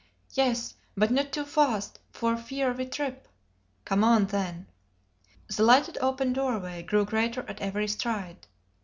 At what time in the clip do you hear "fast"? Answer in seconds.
1.45-1.99